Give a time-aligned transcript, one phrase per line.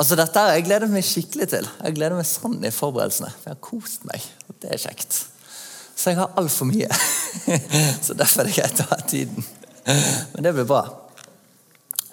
[0.00, 1.66] Altså dette her, Jeg gleder meg skikkelig til.
[1.84, 3.28] Jeg gleder meg sånn i forberedelsene.
[3.36, 5.18] For jeg har kost meg, og det er kjekt.
[5.92, 6.88] Så jeg har altfor mye.
[8.06, 9.44] Så derfor er det greit å ha tiden.
[9.84, 10.86] Men det blir bra.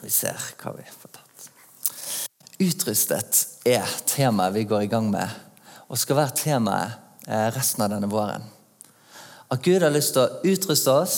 [0.02, 1.48] Vi ser hva vi får tatt.
[2.60, 5.32] Utrustet er temaet vi går i gang med,
[5.88, 8.44] og skal være temaet eh, resten av denne våren.
[9.48, 11.18] At Gud har lyst til å utruste oss.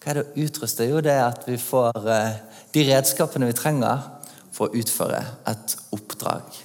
[0.00, 0.88] Hva er det å utruste?
[0.88, 2.40] Jo, det er at vi får eh,
[2.72, 4.13] de redskapene vi trenger
[4.54, 6.62] for å utføre et oppdrag.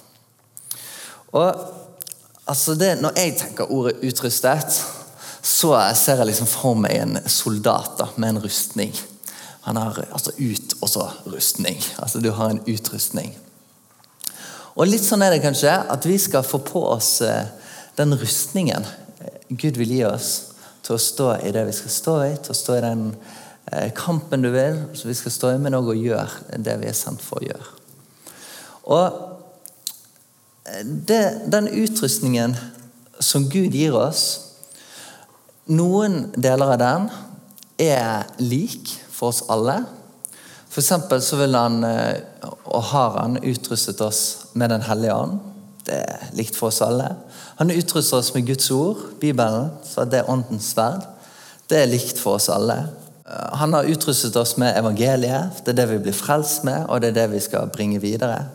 [1.32, 1.60] Og
[2.46, 4.82] altså det, Når jeg tenker ordet 'utrustet',
[5.42, 8.94] så ser jeg liksom for meg en soldat da, med en rustning.
[9.62, 11.82] Han har altså ut og så rustning.
[11.98, 13.36] Altså Du har en utrustning.
[14.76, 17.46] Og litt sånn er det kanskje at vi skal få på oss eh,
[17.96, 18.86] den rustningen
[19.50, 20.28] Gud vil gi oss
[20.86, 23.02] til å stå i det vi skal stå i, til å stå i den
[23.72, 26.88] eh, kampen du vil, som vi skal stå i, men òg å gjøre det vi
[26.90, 27.79] er sendt for å gjøre.
[28.90, 29.26] Og
[31.06, 32.56] det, den utrustningen
[33.20, 34.46] som Gud gir oss
[35.70, 37.04] Noen deler av den
[37.78, 39.76] er lik for oss alle.
[40.70, 42.18] For så vil han, eh,
[42.64, 45.38] og har han, utrustet oss med Den hellige ånd.
[45.86, 47.14] Det er likt for oss alle.
[47.56, 51.06] Han utrustet oss med Guds ord, Bibelen, så det er åndens sverd.
[51.70, 52.88] Det er likt for oss alle.
[53.54, 55.62] Han har utrustet oss med evangeliet.
[55.64, 58.48] Det er det vi blir frelst med, og det er det vi skal bringe videre.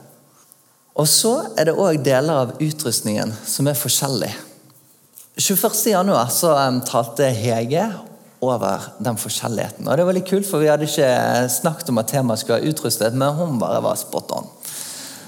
[0.96, 4.32] Og så er det òg deler av utrustningen som er forskjellig.
[5.36, 7.90] 21.1 så um, talte Hege
[8.46, 9.90] over den forskjelligheten.
[9.90, 12.72] Og Det var litt kult, for vi hadde ikke snakket om at temaet skulle være
[12.72, 14.48] utrustet, men hun bare var spot on.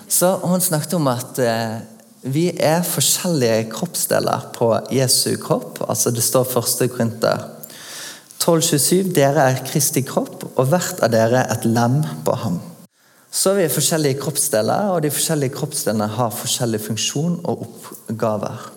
[0.07, 1.75] Så hun snakket om at uh,
[2.23, 5.83] vi er forskjellige kroppsdeler på Jesu kropp.
[5.89, 7.43] altså Det står første Korinter
[8.39, 12.61] 12,27.: Dere er Kristi kropp, og hvert av dere et lem på ham.
[13.31, 18.71] Så er vi forskjellige kroppsdeler, og de forskjellige kroppsdelene har forskjellig funksjon og oppgaver.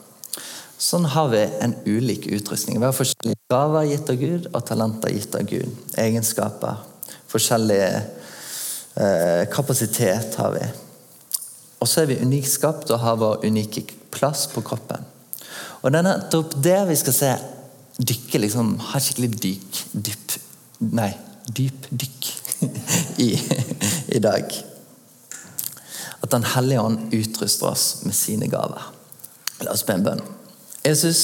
[0.81, 2.81] Sånn har vi en ulik utrustning.
[2.81, 5.69] Vi har forskjellige gaver gitt av Gud og talenter gitt av Gud.
[6.01, 6.81] Egenskaper.
[7.31, 10.65] Forskjellig eh, kapasitet har vi.
[11.81, 15.05] Og så er vi unikt skapt og har vår unike plass på kroppen.
[15.81, 17.31] Og det er nettopp det vi skal se
[18.01, 20.39] dykke, liksom, ha skikkelig dyk, dyp
[20.81, 21.11] Nei,
[21.45, 22.29] dyp dykk
[23.27, 23.35] i,
[24.15, 24.51] i dag.
[26.21, 28.93] At Den hellige ånd utruster oss med sine gaver.
[29.65, 30.23] La oss be en bønn.
[30.85, 31.23] Jesus,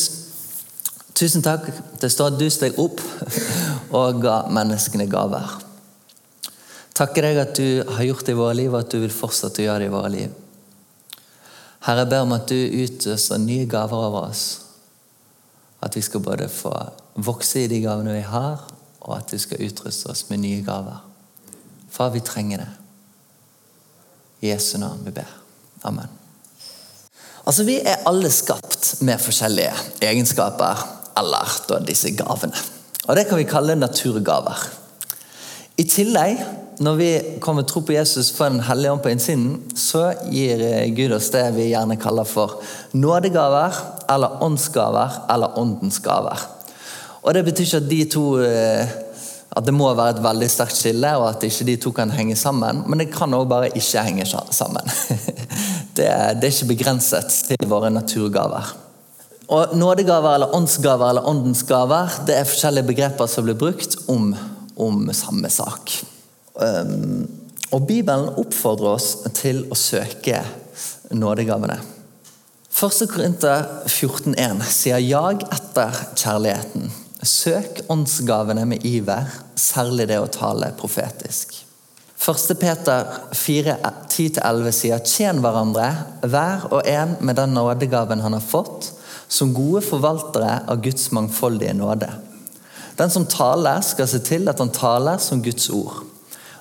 [1.16, 1.68] tusen takk.
[2.00, 3.00] Det står at du steg opp
[3.96, 5.62] og ga menneskene gaver.
[6.96, 9.60] Takker deg at du har gjort det i våre liv, og at du vil fortsette
[9.60, 10.36] å gjøre det i våre liv.
[11.84, 14.44] Herre, jeg ber om at du utøser nye gaver over oss.
[15.84, 16.72] At vi skal både få
[17.20, 18.64] vokse i de gavene vi har,
[19.04, 21.04] og at du skal utruste oss med nye gaver.
[21.96, 22.68] Far, vi trenger det.
[24.40, 25.28] I Jesu navn vi ber.
[25.82, 26.08] Amen.
[27.46, 29.72] Altså, Vi er alle skapt med forskjellige
[30.04, 30.82] egenskaper,
[31.16, 32.52] eller da, disse gavene.
[33.06, 34.66] Og Det kan vi kalle naturgaver.
[35.78, 36.44] I tillegg,
[36.80, 37.08] når vi
[37.40, 40.60] kommer tro på Jesus for en hellig ånd på innsiden, så gir
[40.92, 42.60] Gud oss det vi gjerne kaller for
[42.92, 43.72] nådegaver,
[44.10, 46.44] eller åndsgaver, eller åndens gaver.
[47.22, 49.05] Og Det betyr ikke at de to eh,
[49.56, 52.36] at det må være et veldig sterkt skille, og at ikke de to kan henge
[52.36, 52.82] sammen.
[52.86, 54.84] Men det kan òg bare ikke henge sammen.
[55.96, 56.04] Det
[56.36, 58.74] det er ikke begrenset til våre naturgaver.
[59.48, 64.34] Og Nådegaver eller åndsgaver eller åndens gaver det er forskjellige begreper som blir brukt om,
[64.76, 65.94] om samme sak.
[67.72, 69.08] Og Bibelen oppfordrer oss
[69.38, 70.42] til å søke
[71.16, 71.78] nådegavene.
[72.76, 73.08] 1.
[73.08, 77.05] Korinter 14,1 sier 'jag etter kjærligheten'.
[77.26, 79.26] Søk åndsgavene med iver,
[79.58, 81.56] særlig det å tale profetisk.
[82.22, 82.52] 1.
[82.60, 83.74] Peter 4,
[84.08, 85.88] 10-11 sier tjen hverandre,
[86.22, 88.92] hver og en med den nådegaven han har fått,
[89.28, 92.08] som gode forvaltere av Guds mangfoldige nåde.
[92.96, 96.04] Den som taler, skal se til at han taler som Guds ord.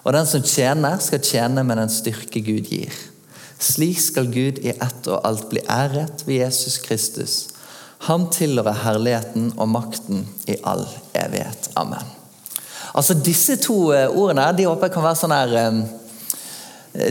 [0.04, 2.94] Og den som tjener, skal tjene med den styrke Gud gir.
[3.62, 7.55] Slik skal Gud i ett og alt bli æret ved Jesus Kristus
[8.00, 10.84] Ham tilhører herligheten og makten i all
[11.16, 11.72] evighet.
[11.80, 12.04] Amen.
[12.96, 15.80] Altså Disse to eh, ordene de håper jeg kan være sånn her eh,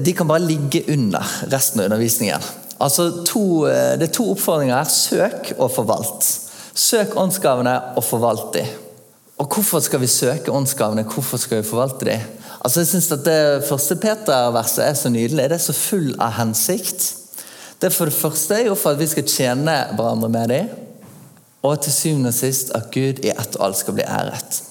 [0.05, 2.47] De kan bare ligge under resten av undervisningen.
[2.85, 4.89] Altså to, eh, det er to oppfordringer her.
[4.89, 6.31] Søk og forvalt.
[6.75, 8.71] Søk åndsgavene og forvalt dem.
[9.43, 11.05] Og hvorfor skal vi søke åndsgavene?
[11.11, 12.23] Hvorfor skal vi forvalte dem?
[12.65, 15.51] Altså jeg synes at Det første Peter-verset er så nydelig.
[15.51, 17.24] Det er så full av hensikt.
[17.85, 20.69] Det er for det første er jo for at vi skal tjene hverandre med dem.
[21.69, 24.63] Og til syvende og sist at Gud i ett og alt skal bli æret.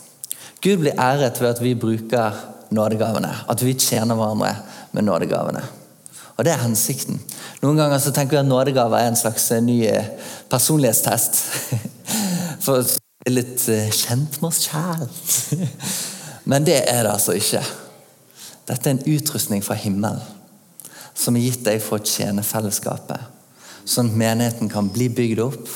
[0.65, 2.39] Gud blir æret ved at vi bruker
[2.73, 3.29] nådegavene.
[3.49, 4.55] At vi tjener hverandre
[4.97, 5.61] med nådegavene.
[6.37, 7.21] Og det er hensikten.
[7.61, 10.09] Noen ganger så tenker vi at nådegaver er en slags eh, ny eh,
[10.49, 11.41] personlighetstest.
[12.65, 12.83] For å
[13.21, 15.05] bli litt eh, kjent med oss sjæl.
[16.49, 17.61] Men det er det altså ikke.
[18.65, 20.23] Dette er en utrustning fra himmelen
[21.13, 23.31] som er gitt deg for å tjene fellesskapet.
[23.85, 25.67] Sånn at menigheten kan bli bygd opp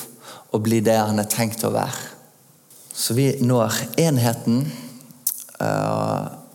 [0.54, 2.14] og bli det han er tenkt å være.
[2.94, 4.64] Så vi når enheten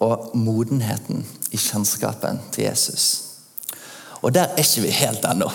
[0.03, 3.05] og modenheten i kjennskapen til Jesus.
[4.23, 5.49] Og der er ikke vi helt ennå.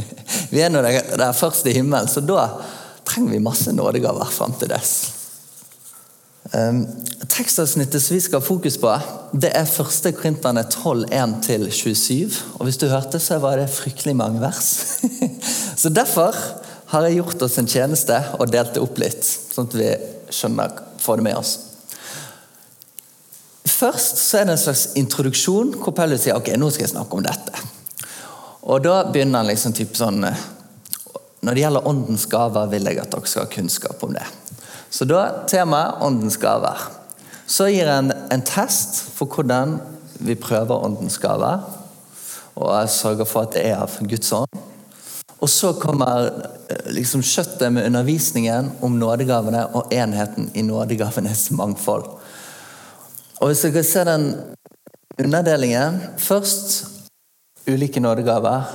[0.54, 2.46] Vi er nå der først i himmelen, så da
[3.04, 4.92] trenger vi masse nådegaver fram til dess.
[6.54, 6.84] Um,
[7.26, 8.90] tekstavsnittet som vi skal ha fokus på,
[9.32, 10.12] det er 1.
[10.14, 12.36] Korinterne 12, 1-27.
[12.60, 15.00] Og hvis du hørte, så var det fryktelig mange vers.
[15.82, 16.38] så derfor
[16.92, 19.88] har jeg gjort oss en tjeneste og delt det opp litt, sånn at vi
[20.30, 21.56] skjønner, får det med oss.
[23.74, 27.18] Først så er det en slags introduksjon hvor Paulus sier ok, nå skal jeg snakke
[27.18, 27.66] om dette.
[28.70, 33.10] Og da begynner han liksom typ sånn Når det gjelder åndens gaver, vil jeg at
[33.12, 34.24] dere skal ha kunnskap om det.
[34.94, 36.78] Så da temaet åndens gaver.
[37.50, 39.80] Så gir jeg en test for hvordan
[40.22, 41.64] vi prøver åndens gaver.
[42.54, 44.60] Og sørger for at det er av Guds ånd.
[45.42, 46.28] Og så kommer
[46.70, 52.06] eh, liksom kjøttet med undervisningen om nådegavene og enheten i nådegavenes mangfold.
[53.42, 54.28] Og Hvis dere ser den
[55.18, 56.86] underdelingen Først
[57.66, 58.70] ulike nådegaver.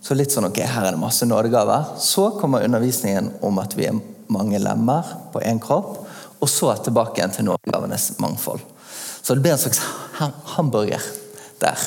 [0.00, 1.98] Så litt sånn ok, her er det masse nådegaver.
[2.00, 4.00] Så kommer undervisningen om at vi er
[4.32, 5.98] mange lemmer på én kropp.
[6.40, 8.62] Og så tilbake igjen til nådegavenes mangfold.
[9.22, 9.82] Så det blir en slags
[10.56, 11.02] hamburger
[11.60, 11.78] der.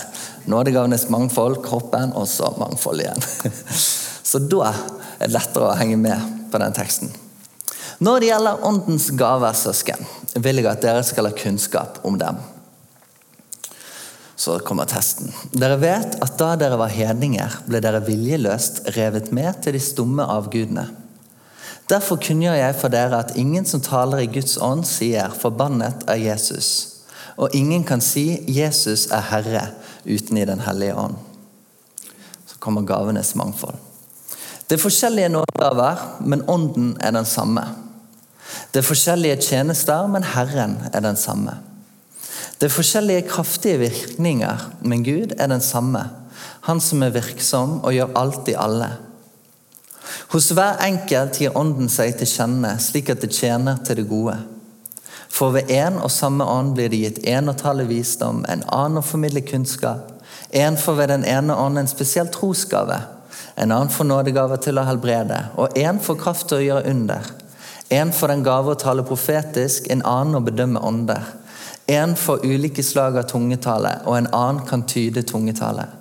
[0.45, 3.23] Nådegavenes mangfold, kroppen, og så mangfold igjen.
[4.23, 4.71] Så da
[5.19, 7.11] er det lettere å henge med på den teksten.
[8.03, 9.99] Når det gjelder Åndens gaver, søsken,
[10.33, 12.39] vil jeg at dere skal ha kunnskap om dem.
[14.35, 15.29] Så kommer testen.
[15.53, 20.25] Dere vet at da dere var hedninger, ble dere viljeløst revet med til de stumme
[20.25, 20.87] avgudene.
[21.89, 26.15] Derfor kunngjør jeg for dere at ingen som taler i Guds ånd, sier 'forbannet er
[26.15, 26.87] Jesus',
[27.37, 29.67] og ingen kan si 'Jesus er Herre'
[30.05, 31.15] uten i Den hellige ånd.
[32.47, 33.75] Så kommer gavenes mangfold.
[34.69, 37.61] Det er forskjellige nådegaver, men ånden er den samme.
[38.73, 41.57] Det er forskjellige tjenester, men Herren er den samme.
[42.61, 46.09] Det er forskjellige kraftige virkninger, men Gud er den samme.
[46.61, 48.89] Han som er virksom og gjør alt i alle.
[50.33, 54.33] Hos hver enkelt gir Ånden seg til kjenne, slik at det tjener til det gode.
[55.29, 58.97] For ved én og samme ånd blir det gitt én å tale visdom, en annen
[58.97, 60.09] å formidle kunnskap,
[60.49, 62.97] en får ved den ene ånd en spesiell trosgave,
[63.61, 67.29] en annen får nådegaver til å helbrede, og en får kraft til å gjøre under.
[67.93, 71.29] En får den gave å tale profetisk, en annen å bedømme ånder.
[71.85, 75.91] En får ulike slag av tungetale, og en annen kan tyde tungetale.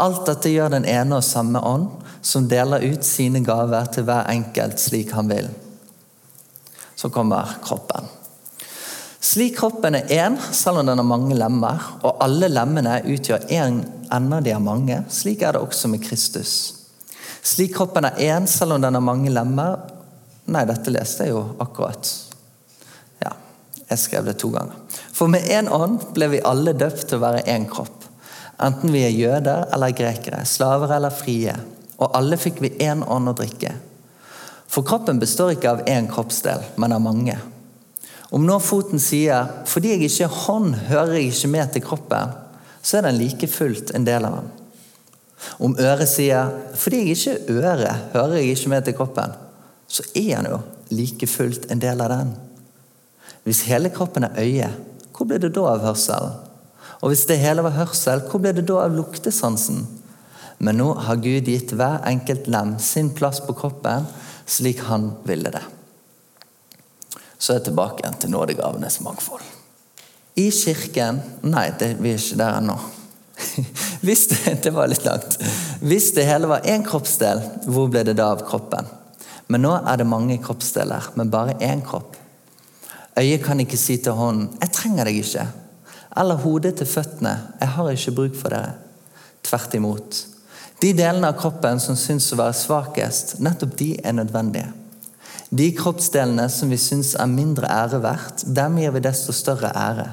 [0.00, 4.28] Alt dette gjør den ene og samme ånd, som deler ut sine gaver til hver
[4.28, 5.48] enkelt slik han vil.
[6.98, 8.08] Så kommer kroppen.
[9.20, 13.80] Slik kroppen er én, selv om den har mange lemmer, og alle lemmene utgjør én
[14.14, 16.52] enda de har mange, slik er det også med Kristus.
[17.42, 19.94] Slik kroppen er én, selv om den har mange lemmer
[20.48, 22.08] Nei, dette leste jeg jo akkurat.
[23.20, 23.34] Ja,
[23.90, 24.78] jeg skrev det to ganger.
[25.12, 28.06] For med én ånd ble vi alle døpt til å være én kropp.
[28.64, 31.52] Enten vi er jøder eller grekere, slaver eller frie.
[31.98, 33.74] Og alle fikk vi én ånd å drikke.
[34.68, 37.38] For kroppen består ikke av én kroppsdel, men av mange.
[38.30, 42.34] Om nå foten sier 'fordi jeg ikke er hånd, hører jeg ikke med til kroppen',
[42.82, 44.50] så er den like fullt en del av den.
[45.58, 49.32] Om øret sier 'fordi jeg ikke er øre, hører jeg ikke med til kroppen',
[49.88, 52.36] så er han jo like fullt en del av den.
[53.44, 54.70] Hvis hele kroppen er øye,
[55.16, 56.32] hvor blir det da av hørselen?
[57.00, 59.86] Og hvis det hele var hørsel, hvor ble det da av luktesansen?
[60.58, 64.06] Men nå har Gud gitt hver enkelt lem sin plass på kroppen
[64.48, 65.62] slik han ville det.
[67.38, 69.44] Så er jeg tilbake igjen til nådegavenes mangfold.
[70.38, 72.78] I kirken Nei, det, vi er ikke der ennå.
[74.06, 75.38] Hvis det, det var litt langt.
[75.82, 78.88] Hvis det hele var én kroppsdel, hvor ble det da av kroppen?
[79.48, 82.16] Men nå er det mange kroppsdeler, men bare én kropp.
[83.18, 85.46] Øyet kan ikke si til hånden 'Jeg trenger deg ikke',
[86.16, 88.76] eller hodet til føttene 'Jeg har ikke bruk for dere'.
[89.42, 90.26] Tvert imot.
[90.78, 94.70] De delene av kroppen som syns å være svakest, nettopp de er nødvendige.
[95.48, 100.06] De kroppsdelene som vi syns er mindre ære verdt, dem gir vi desto større ære.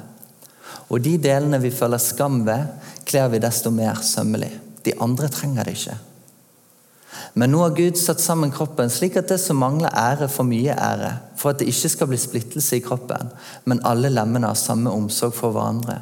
[0.90, 2.72] Og de delene vi føler skam ved,
[3.06, 4.54] kler vi desto mer sømmelig.
[4.86, 5.98] De andre trenger det ikke.
[7.36, 10.76] Men nå har Gud satt sammen kroppen slik at det som mangler ære, får mye
[10.80, 13.32] ære, for at det ikke skal bli splittelse i kroppen,
[13.68, 16.00] men alle lemmene har samme omsorg for hverandre.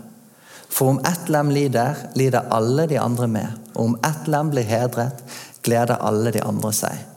[0.70, 3.63] For om ett lem lider, lider alle de andre med.
[3.74, 5.24] Og om ett lem blir hedret,
[5.64, 7.10] gleder alle de andre seg.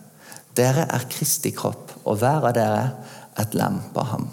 [0.56, 2.84] Dere er Kristi kropp, og hver av dere
[3.36, 4.28] et lem på ham.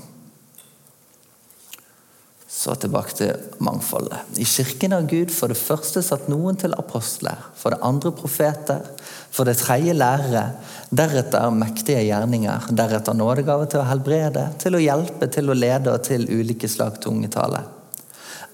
[2.53, 3.31] Så tilbake til
[3.65, 4.37] mangfoldet.
[4.39, 8.85] I kirken har Gud for det første satt noen til apostler, for det andre profeter,
[9.33, 10.45] for det tredje lærere,
[10.93, 16.05] deretter mektige gjerninger, deretter nådegave til å helbrede, til å hjelpe, til å lede og
[16.05, 17.65] til ulike slag tungetale.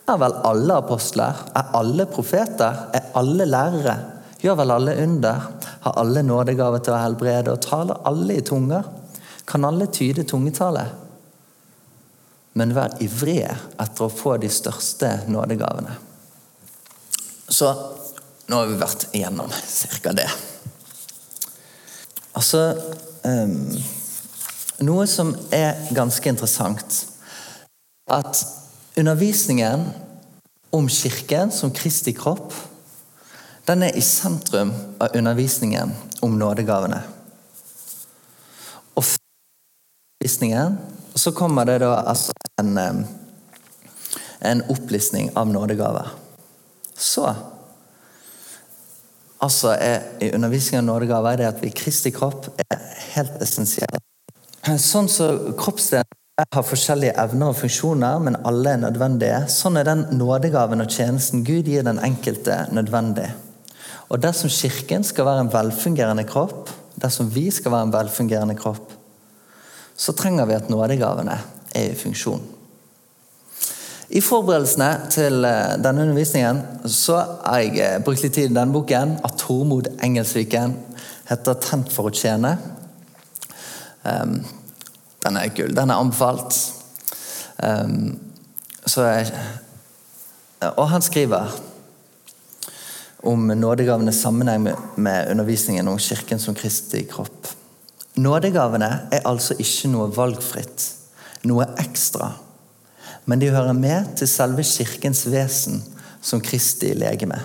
[0.10, 1.44] Er vel alle apostler?
[1.56, 2.86] Er alle profeter?
[2.98, 3.98] Er alle lærere?
[4.42, 5.52] Gjør vel alle under?
[5.84, 7.54] Har alle nådegave til å helbrede?
[7.54, 8.88] Og taler alle i tunger?
[9.50, 10.88] Kan alle tyde tungetale?
[12.60, 15.94] men vær ivrige etter å få de største nådegavene.
[17.50, 17.70] Så
[18.50, 19.52] nå har vi vært igjennom
[20.04, 20.14] ca.
[20.18, 20.28] det.
[22.38, 22.64] Altså
[23.24, 23.56] um,
[24.86, 27.02] Noe som er ganske interessant,
[28.08, 28.44] at
[29.00, 29.90] undervisningen
[30.70, 32.54] om Kirken som Kristi kropp,
[33.66, 37.00] den er i sentrum av undervisningen om nådegavene.
[39.00, 40.78] Og undervisningen
[41.16, 43.06] så kommer det da altså en,
[44.40, 46.12] en opplistning av nådegaver.
[46.98, 47.30] Så
[49.40, 52.84] altså er i undervisningen av nådegaver er det at vi Kristi kropp er
[53.16, 54.02] helt essensiell.
[54.68, 55.32] Sånn som så
[56.40, 59.40] kroppsdelene har forskjellige evner og funksjoner, men alle er nødvendige.
[59.52, 63.28] Sånn er den nådegaven og tjenesten Gud gir den enkelte, nødvendig.
[64.10, 68.94] Og dersom Kirken skal være en velfungerende kropp, dersom vi skal være en velfungerende kropp,
[69.98, 71.36] så trenger vi at nådegavene
[71.76, 72.42] er i funksjon.
[74.10, 78.74] I forberedelsene til eh, denne undervisningen så har jeg eh, brukt litt tid i denne
[78.74, 79.20] boken.
[79.22, 80.74] Av Tormod Engelsviken.
[81.30, 82.56] Heter 'Tent for å tjene'.
[84.08, 84.40] Um,
[85.24, 85.76] den er gull.
[85.76, 86.58] Den er anbefalt.
[87.64, 88.20] Um,
[88.96, 89.32] jeg,
[90.70, 91.52] og han skriver
[93.24, 97.48] om nådegavenes sammenheng med, med undervisningen om Kirken som Kristi kropp.
[98.16, 100.86] Nådegavene er altså ikke noe valgfritt,
[101.48, 102.34] noe ekstra.
[103.26, 105.84] Men de hører med til selve Kirkens vesen
[106.22, 107.38] som Kristi legeme.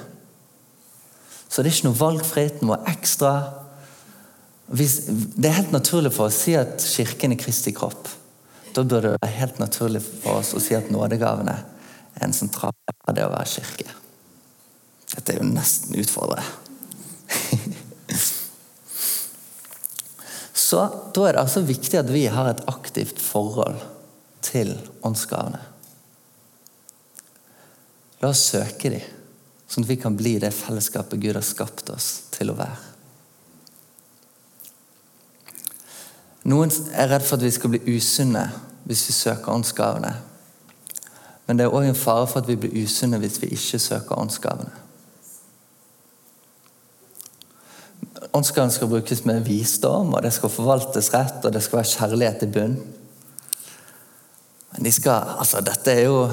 [1.48, 3.34] Så det er ikke noe valgfritt, noe ekstra.
[4.66, 8.08] Det er helt naturlig for oss å si at Kirken er Kristi kropp.
[8.74, 11.54] Da burde det være helt naturlig for oss å si at nådegavene
[12.14, 13.90] er en sentral del av det å være kirke.
[15.14, 16.46] Dette er jo nesten utfordrende.
[20.64, 20.80] Så
[21.14, 23.78] Da er det altså viktig at vi har et aktivt forhold
[24.42, 24.72] til
[25.06, 25.60] åndsgavene.
[28.22, 29.04] La oss søke dem,
[29.68, 32.93] sånn at vi kan bli det fellesskapet Gud har skapt oss til å være.
[36.44, 38.44] Noen er redd for at vi skal bli usunne
[38.84, 40.12] hvis vi søker åndsgavene.
[41.46, 44.20] Men det er òg en fare for at vi blir usunne hvis vi ikke søker
[44.20, 44.72] åndsgavene.
[48.34, 52.42] Åndsgaven skal brukes med visdom, og det skal forvaltes rett, og det skal være kjærlighet
[52.42, 52.74] i bunn.
[54.74, 56.28] Men de skal Altså, dette er jo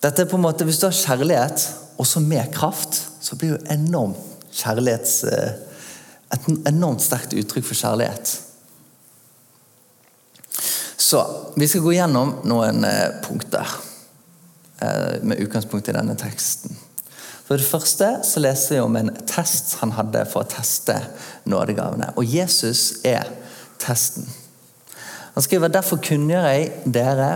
[0.00, 3.70] Dette er på en måte, Hvis du har kjærlighet, også med kraft, så blir det
[3.70, 4.16] enormt
[4.52, 5.24] kjærlighets...
[6.34, 8.36] Et enormt sterkt uttrykk for kjærlighet.
[11.00, 11.22] Så
[11.56, 13.66] vi skal gå gjennom noen eh, punkter
[14.78, 16.76] eh, med utgangspunkt i denne teksten.
[17.48, 20.94] For det første så leser vi om en test han hadde for å teste
[21.50, 22.12] nådegavene.
[22.14, 23.26] Og Jesus er
[23.82, 24.28] testen.
[25.34, 27.32] Han skriver derfor kunngjør jeg dere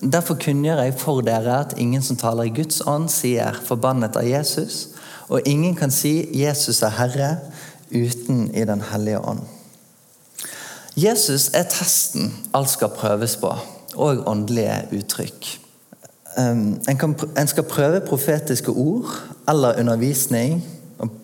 [0.00, 4.24] Derfor kunngjør jeg for dere at ingen som taler i Guds ånd, sier 'forbannet av
[4.24, 4.86] Jesus',
[5.28, 7.36] og ingen kan si 'Jesus er Herre'
[7.94, 9.40] uten i Den hellige ånd.
[10.96, 13.52] Jesus er testen alt skal prøves på,
[13.94, 15.58] og åndelige uttrykk.
[16.38, 19.08] En, skal prøve profetiske ord
[19.48, 20.62] eller undervisning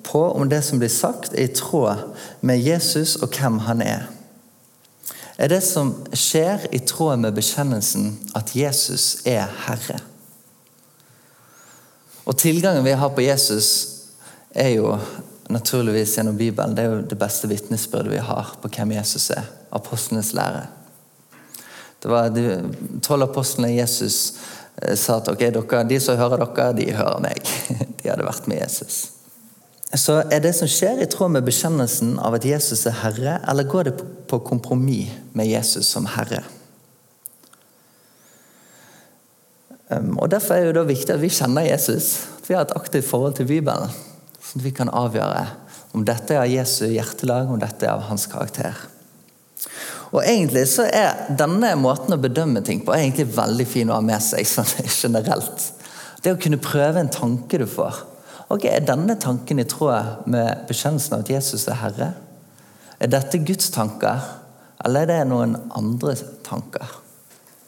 [0.04, 1.96] på om det som blir sagt, er i tråd
[2.40, 4.08] med Jesus og hvem han er.
[5.38, 10.00] Er det som skjer, i tråd med bekjennelsen at Jesus er Herre?
[12.26, 13.88] Og Tilgangen vi har på Jesus,
[14.50, 14.98] er jo
[15.48, 16.74] naturligvis gjennom Bibelen.
[16.76, 19.48] Det er jo det beste vitnesbyrdet vi har på hvem Jesus er.
[19.72, 20.66] Apostlenes lære.
[22.02, 22.44] Det var De
[23.02, 24.38] tolv apostlene Jesus
[24.82, 27.54] eh, sa at ok, dere, de som hører dere, de hører meg.
[27.98, 29.08] De hadde vært med Jesus.
[29.96, 33.66] Så er det som skjer, i tråd med bekjennelsen av at Jesus er Herre, eller
[33.66, 33.94] går det
[34.28, 36.42] på kompromiss med Jesus som Herre?
[39.88, 43.08] Um, og Derfor er det viktig at vi kjenner Jesus, at vi har et aktivt
[43.08, 43.88] forhold til Bibelen.
[44.48, 45.46] Sånn at vi kan avgjøre
[45.96, 48.76] om dette er av Jesu hjertelag, om dette er av hans karakter.
[50.08, 53.98] Og egentlig så er Denne måten å bedømme ting på er egentlig veldig fin å
[53.98, 55.72] ha med seg sånn generelt.
[56.24, 58.04] Det å kunne prøve en tanke du får.
[58.48, 62.12] Ok, Er denne tanken i tråd med bekjennelsen av at Jesus er Herre?
[62.98, 64.24] Er dette Guds tanker,
[64.84, 66.96] eller er det noen andre tanker?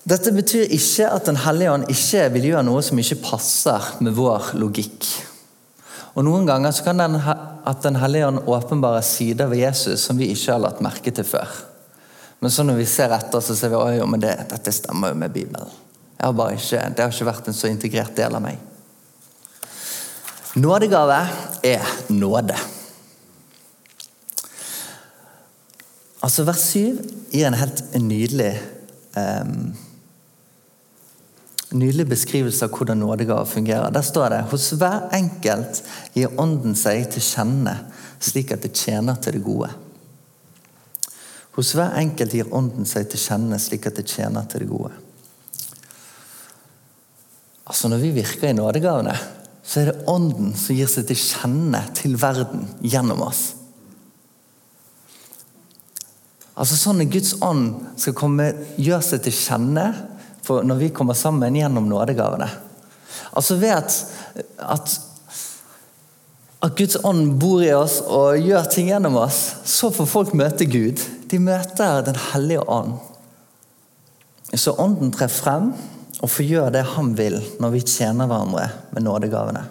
[0.09, 4.17] Dette betyr ikke at Den hellige ånd ikke vil gjøre noe som ikke passer med
[4.17, 5.05] vår logikk.
[6.15, 10.19] Og Noen ganger så kan den, at Den hellige ånd åpenbare sider ved Jesus som
[10.19, 11.49] vi ikke har lagt merke til før.
[12.41, 15.33] Men så når vi ser etter, så ser vi at det, dette stemmer jo med
[15.33, 15.69] Bibelen.
[16.21, 18.59] Har ikke, det har ikke vært en så integrert del av meg.
[20.61, 21.21] Nådegave
[21.65, 22.57] er nåde.
[26.21, 26.81] Altså Vers 7
[27.33, 28.51] gir en helt nydelig
[29.17, 29.71] um,
[31.71, 33.93] nydelig beskrivelse av hvordan nådegave fungerer.
[33.95, 35.83] Der står det hos hver enkelt
[36.17, 37.77] gir Ånden seg til kjenne
[38.21, 39.71] slik at det tjener til det gode.
[41.57, 44.93] Hos hver enkelt gir Ånden seg til kjenne slik at det tjener til det gode.
[47.71, 49.15] Altså Når vi virker i nådegavene,
[49.63, 53.43] så er det Ånden som gir seg til kjenne til verden gjennom oss.
[56.61, 59.87] Altså Sånn at Guds ånd skal komme, gjøre seg til kjenne
[60.47, 62.49] for når vi kommer sammen gjennom nådegavene.
[63.37, 63.97] Altså ved at,
[64.59, 64.95] at,
[66.63, 70.67] at Guds ånd bor i oss og gjør ting gjennom oss, så får folk møte
[70.71, 71.03] Gud.
[71.31, 72.99] De møter Den hellige ånd.
[74.55, 75.71] Så ånden trer frem
[76.21, 79.63] og får gjøre det han vil når vi tjener hverandre med nådegavene.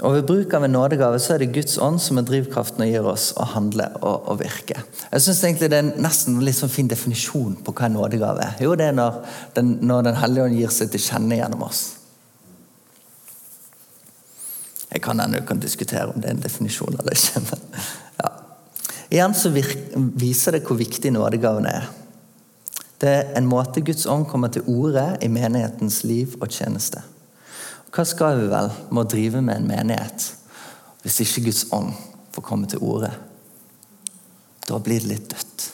[0.00, 2.88] Og Ved bruk av en nådegave så er det Guds ånd som er drivkraften og
[2.88, 4.80] gir oss å handle og, og virke.
[5.10, 8.46] Jeg synes egentlig Det er nesten en litt sånn fin definisjon på hva en nådegave
[8.46, 8.54] er.
[8.64, 9.20] Jo, det er når
[9.56, 11.82] Den, når den hellige ånd gir seg til kjenne gjennom oss.
[14.90, 17.44] Jeg kan ennå kan diskutere om det er en definisjon eller ikke.
[17.50, 17.60] men
[18.22, 18.32] ja.
[19.10, 21.90] Igjen så viser det hvor viktig nådegaven er.
[23.00, 27.04] Det er en måte Guds ånd kommer til orde i menighetens liv og tjeneste.
[27.90, 30.30] Hva skal vi vel med å drive med en menighet
[31.02, 31.90] hvis ikke Guds ånd
[32.34, 33.10] får komme til orde?
[34.68, 35.66] Da blir det litt dødt.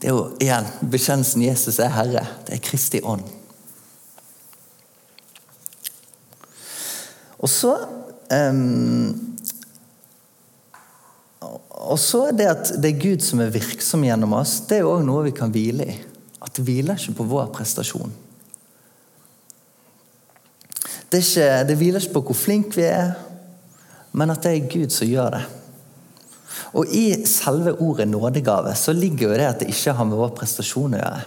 [0.00, 2.24] Det er jo igjen bekjennelsen Jesus er Herre.
[2.46, 3.24] Det er Kristi ånd.
[7.44, 7.74] Og så
[8.32, 9.12] um,
[11.84, 15.02] Og så det at det er Gud som er virksom gjennom oss, det er òg
[15.04, 15.96] noe vi kan hvile i.
[16.40, 18.12] At det hviler ikke på vår prestasjon.
[21.14, 23.12] Det, ikke, det hviler ikke på hvor flinke vi er,
[24.18, 25.42] men at det er Gud som gjør det.
[26.74, 30.32] Og I selve ordet nådegave så ligger jo det at det ikke har med vår
[30.34, 31.20] prestasjon å gjøre.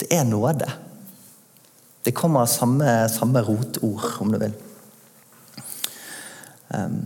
[0.00, 0.66] Det er nåde.
[2.02, 4.58] Det kommer av samme, samme rotord, om du vil.
[6.74, 6.98] Um,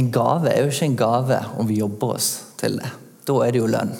[0.00, 2.88] en gave er jo ikke en gave om vi jobber oss til det.
[3.28, 3.92] Da er det jo lønn.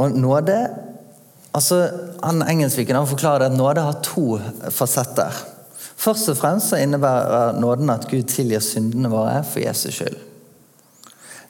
[0.00, 0.60] Og nåde
[1.56, 1.90] Altså,
[2.22, 4.38] han Engelskviken han forklarer at nåde har to
[4.70, 5.32] fasetter.
[5.96, 10.18] Først og fremst så innebærer nåden at Gud tilgir syndene våre for Jesus skyld.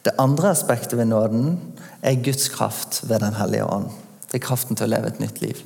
[0.07, 1.57] Det andre aspektet ved nåden
[2.03, 3.91] er Guds kraft ved Den hellige ånd.
[4.31, 5.65] Det er kraften til å leve et nytt liv.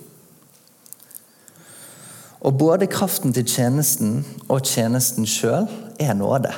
[2.40, 5.68] Og både kraften til tjenesten og tjenesten sjøl
[6.00, 6.54] er nåde.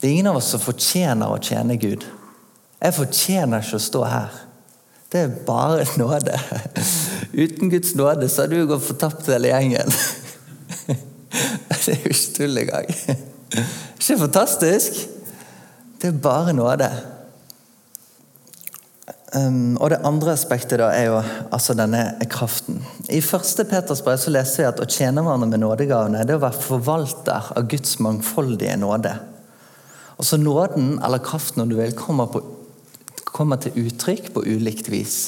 [0.00, 2.02] Det er ingen av oss som fortjener å tjene Gud.
[2.82, 4.42] Jeg fortjener ikke å stå her.
[5.12, 6.38] Det er bare nåde.
[7.32, 9.92] Uten Guds nåde så hadde du gått fortapt hele gjengen.
[11.86, 12.88] Det er jo ikke tull engang.
[14.00, 15.04] Ikke fantastisk?
[16.02, 16.88] Det er bare nåde.
[19.36, 21.20] Um, og Det andre aspektet da er jo
[21.52, 22.80] altså denne kraften.
[23.10, 26.40] I første Peters brev så leser vi at å tjene hverandre med nådegavene det er
[26.40, 29.12] å være forvalter av Guds mangfoldige nåde.
[30.16, 32.40] Altså Nåden, eller kraften om du vil, kommer på
[33.36, 35.18] kommer til uttrykk på ulikt vis.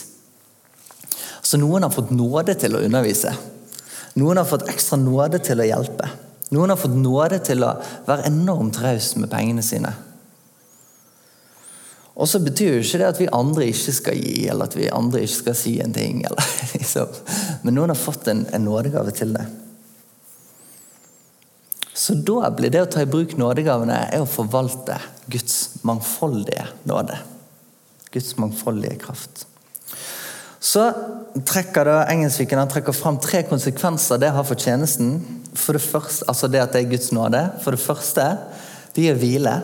[1.45, 3.35] Så Noen har fått nåde til å undervise.
[4.19, 6.09] Noen har fått ekstra nåde til å hjelpe.
[6.57, 7.75] Noen har fått nåde til å
[8.09, 9.93] være enormt raus med pengene sine.
[12.19, 14.89] Og så betyr jo ikke det at vi andre ikke skal gi, eller at vi
[14.91, 16.25] andre ikke skal si en ting.
[16.27, 17.15] Eller, liksom.
[17.63, 19.47] Men noen har fått en, en nådegave til det.
[21.99, 24.99] Så da blir det å ta i bruk nådegavene er å forvalte
[25.31, 27.19] Guds mangfoldige nåde.
[28.13, 29.47] Guds mangfoldige kraft.
[30.61, 30.89] Så
[31.47, 35.21] trekker da Engelsviken han trekker fram tre konsekvenser det har for tjenesten.
[35.55, 37.43] For det første, altså det at det er Guds nåde.
[37.63, 38.27] For det første,
[38.97, 39.55] det gir hvile.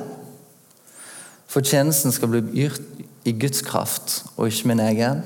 [1.51, 5.23] For tjenesten skal bli gjort i Guds kraft og ikke min egen.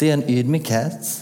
[0.00, 1.16] Det er en ydmykhet.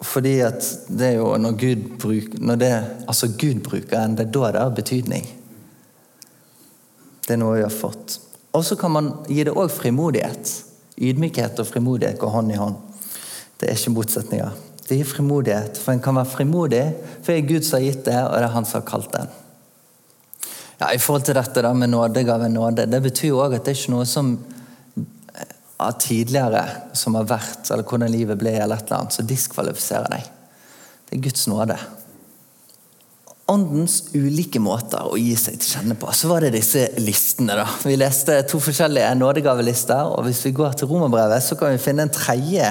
[0.00, 2.72] Fordi at det er jo når Gud, bruker når det,
[3.08, 5.26] altså Gud bruker en, det er da det har betydning.
[7.26, 8.16] Det er noe vi har fått.
[8.52, 10.52] Og så kan man gi det òg frimodighet.
[11.00, 12.78] Ydmykhet og frimodighet går hånd i hånd.
[13.60, 14.56] Det er ikke motsetninger.
[14.88, 16.82] Det gir frimodighet, for en kan være frimodig,
[17.22, 19.12] for det er Gud som har gitt det, og det er Han som har kalt
[19.12, 19.28] den.
[20.80, 23.74] Ja, I forhold til dette da med nådegave nåde, det betyr jo òg at det
[23.74, 24.32] er ikke noe som
[25.80, 26.64] av tidligere
[26.96, 30.26] som har vært, eller hvordan livet ble, eller et eller annet, som diskvalifiserer deg.
[31.08, 31.76] Det er Guds nåde.
[33.50, 36.12] Åndens ulike måter å gi seg til kjenne på.
[36.14, 37.56] Så var det disse listene.
[37.58, 37.64] da.
[37.82, 40.12] Vi leste to forskjellige nådegavelister.
[40.14, 42.68] og Hvis vi går til romerbrevet, så kan vi finne en tredje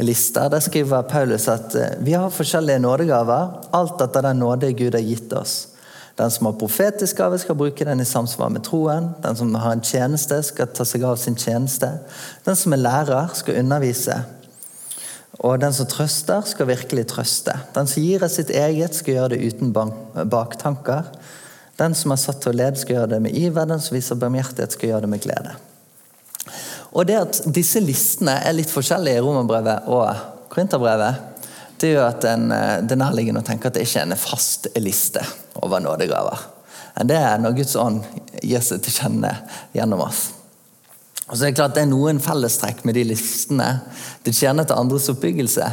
[0.00, 0.48] liste.
[0.48, 5.04] Der skriver Paulus at eh, vi har forskjellige nådegaver, alt etter den nåde Gud har
[5.04, 5.68] gitt oss.
[6.16, 9.12] Den som har profetisk gave, skal bruke den i samsvar med troen.
[9.22, 11.88] Den som har en tjeneste, skal ta seg av sin tjeneste.
[12.44, 14.22] Den som er lærer, skal undervise.
[15.40, 17.54] Og den som trøster, skal virkelig trøste.
[17.72, 21.08] Den som gir av sitt eget, skal gjøre det uten baktanker.
[21.80, 23.68] Den som er satt til å lede, skal gjøre det med iver.
[23.68, 25.56] Den som viser barmhjertighet, skal gjøre det med glede.
[26.92, 31.28] Og det at disse listene er litt forskjellige i Romerbrevet og Korinterbrevet,
[31.80, 34.20] det gjør at den, eh, det er nærliggende å tenke at det ikke er en
[34.20, 35.24] fast liste
[35.58, 36.44] over nådegaver.
[37.08, 38.04] Det er når Guds ånd
[38.42, 39.32] gir seg til kjenne
[39.74, 40.28] gjennom oss.
[41.30, 43.68] Og så er Det klart det er noen fellestrekk med de listene.
[44.24, 45.68] Det tjener til andres oppbyggelse,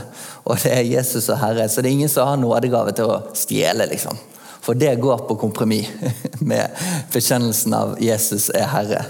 [0.45, 1.67] og det er Jesus og Herre.
[1.69, 4.17] Så det er ingen som har nådegave til å stjele, liksom.
[4.61, 5.89] For det går på kompromiss
[6.51, 6.69] med
[7.13, 9.03] bekjennelsen av Jesus er Herre.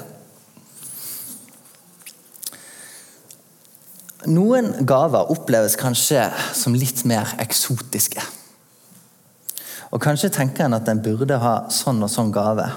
[4.30, 8.22] Noen gaver oppleves kanskje som litt mer eksotiske.
[9.90, 12.68] Og Kanskje tenker en at en burde ha sånn og sånn gave.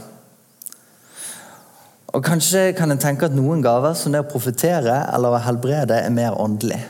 [2.13, 5.97] Og Kanskje kan en tenke at noen gaver, som det å profetere eller å helbrede,
[5.97, 6.81] er mer åndelig.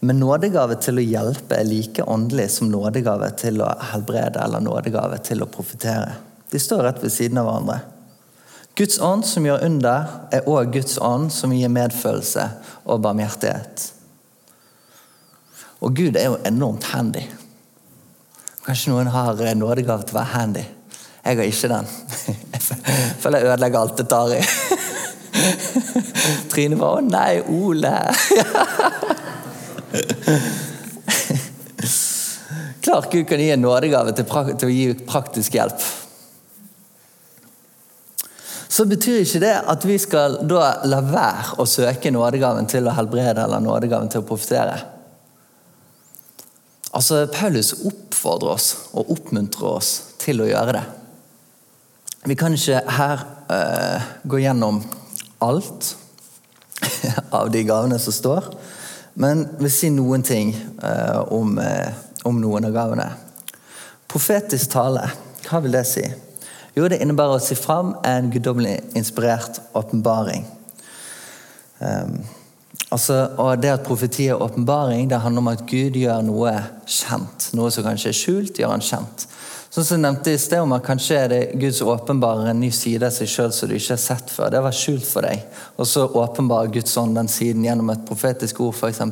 [0.00, 5.18] Men nådegave til å hjelpe er like åndelig som nådegave til å helbrede eller nådegave
[5.26, 6.16] til å profetere.
[6.50, 7.78] De står rett ved siden av hverandre.
[8.78, 12.44] Guds ånd som gjør under, er òg Guds ånd som gir medfølelse
[12.86, 13.88] og barmhjertighet.
[15.82, 17.24] Og Gud er jo enormt handy.
[18.66, 20.66] Kanskje noen har nådegave til å være handy.
[21.28, 21.86] Jeg har ikke den.
[22.52, 22.62] Jeg
[23.20, 24.40] føler jeg ødelegger alt det tar i.
[26.48, 28.00] Trine bare 'Å nei, Ole'.
[32.82, 34.24] Klart Gud kan gi en nådegave til,
[34.58, 35.80] til å gi praktisk hjelp
[38.78, 42.92] så betyr ikke det at vi skal da la være å søke nådegaven til å
[42.94, 44.76] helbrede eller nådegaven til å profitere.
[46.94, 49.90] Altså, Paulus oppfordrer oss og oppmuntrer oss
[50.22, 50.84] til å gjøre det.
[52.26, 54.80] Vi kan ikke her uh, gå gjennom
[55.40, 55.92] alt
[57.38, 58.48] av de gavene som står,
[59.14, 60.50] men vil si noen ting
[60.82, 61.94] uh, om, uh,
[62.26, 63.06] om noen av gavene.
[64.10, 65.04] Profetisk tale,
[65.46, 66.02] hva vil det si?
[66.74, 70.42] Jo, det innebærer å si fram en guddommelig inspirert åpenbaring.
[71.78, 72.18] Um,
[72.90, 77.52] altså, og Det at profeti er åpenbaring, det handler om at Gud gjør noe kjent.
[77.54, 79.28] Noe som kanskje er skjult, gjør han kjent.
[79.68, 82.70] Sånn som jeg nevnte i sted om at Kanskje er det Guds åpenbarer en ny
[82.72, 84.48] side av seg sjøl som du ikke har sett før.
[84.54, 85.44] Det var skjult for deg.
[85.76, 89.02] Og så åpenbarer Guds ånd den siden gjennom et profetisk ord, f.eks.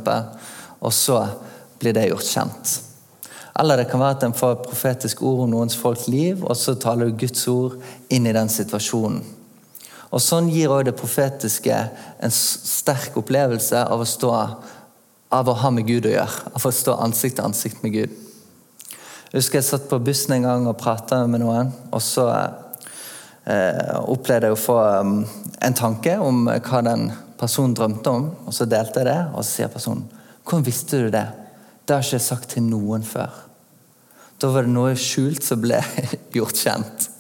[0.81, 1.21] Og så
[1.77, 2.75] blir det gjort kjent.
[3.61, 6.57] Eller det kan være at en får et profetisk ord om noens folks liv, og
[6.57, 7.77] så taler du Guds ord
[8.13, 9.21] inn i den situasjonen.
[10.09, 11.79] Og Sånn gir også det profetiske
[12.25, 14.33] en sterk opplevelse av å stå
[15.37, 16.53] av å ha med Gud å gjøre.
[16.55, 18.26] Av å stå ansikt til ansikt med Gud.
[19.37, 21.69] Jeg husker jeg satt på bussen en gang og prata med noen.
[21.93, 25.11] og så eh, opplevde jeg å få um,
[25.61, 28.31] en tanke om hva den personen drømte om.
[28.49, 30.07] og Så delte jeg det, og så sier personen
[30.41, 31.29] 'Hvordan visste du det?'
[31.85, 33.35] Det har ikke jeg sagt til noen før.
[34.41, 35.83] Da var det noe skjult som ble
[36.39, 37.11] gjort kjent.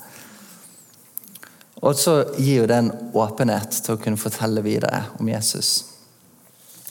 [1.83, 5.85] Og så gir jo det en åpenhet til å kunne fortelle videre om Jesus.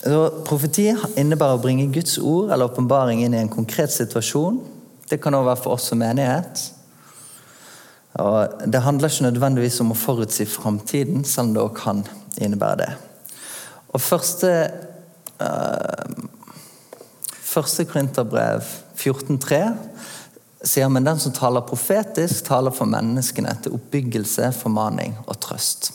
[0.06, 4.75] Så profeti innebærer å bringe Guds ord eller åpenbaring inn i en konkret situasjon.
[5.10, 6.64] Det kan også være for oss som menighet.
[8.16, 12.06] Og det handler ikke nødvendigvis om å forutsi framtiden, selv om det også kan
[12.42, 12.92] innebære det.
[13.96, 14.52] Og første,
[15.40, 16.16] uh,
[17.44, 18.64] første Korinterbrev
[18.96, 19.60] 14,3
[20.66, 25.92] sier men den som taler profetisk, taler for menneskene til oppbyggelse, formaning og trøst.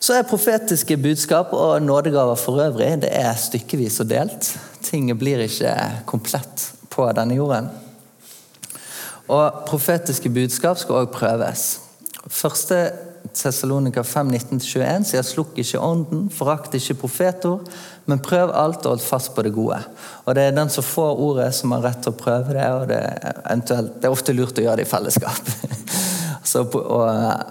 [0.00, 4.52] Så er profetiske budskap og nådegaver for øvrig det er stykkevis og delt.
[4.86, 5.74] Ting blir ikke
[6.06, 7.68] komplett på denne jorden.
[9.28, 11.66] Og profetiske budskap skal òg prøves.
[12.26, 12.78] Første
[13.34, 17.66] Tessalonika 5, 19-21 sier 'slukk ikke ånden, forakt ikke profetord,
[18.06, 19.82] men prøv alt og hold fast på det gode'.
[20.24, 22.88] Og Det er den som får ordet, som har rett til å prøve det, og
[22.88, 25.50] det er, det er ofte lurt å gjøre det i fellesskap.
[26.44, 27.42] Så, og,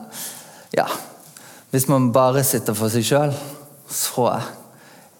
[0.74, 0.88] ja,
[1.72, 3.34] Hvis man bare sitter for seg sjøl,
[3.90, 4.40] så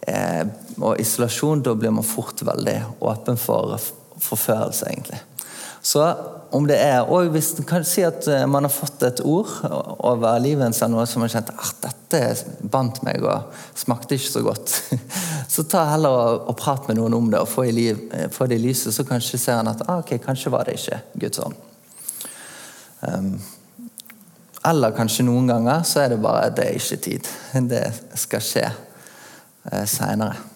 [0.08, 0.46] eh,
[0.82, 3.76] Og isolasjon, da blir man fort veldig åpen for
[4.26, 5.22] forførelse, egentlig.
[5.86, 6.02] Så
[6.50, 9.52] om det er, og hvis man kan si at eh, man har fått et ord
[10.02, 14.42] over livet ens noe som man kjente at dette bandt meg og smakte ikke så
[14.46, 14.74] godt,
[15.54, 18.48] så ta heller og, og prat med noen om det og få, liv, eh, få
[18.50, 21.44] det i lyset, så kanskje ser han at ah, ok, kanskje var det ikke Guds
[21.46, 21.62] ånd.
[23.06, 23.30] Um,
[24.66, 27.32] eller kanskje noen ganger så er det bare det er ikke tid.
[27.76, 27.86] Det
[28.18, 30.55] skal skje uh, seinere.